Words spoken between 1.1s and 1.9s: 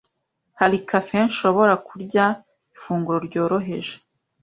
nshobora